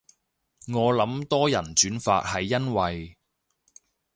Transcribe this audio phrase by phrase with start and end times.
[0.69, 3.15] 我諗多人轉發係因為